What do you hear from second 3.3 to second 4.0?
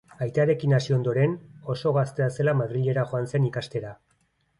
zen ikastera.